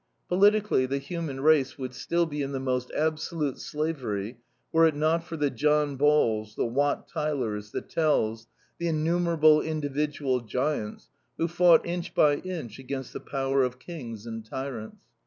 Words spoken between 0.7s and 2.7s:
the human race would still be in the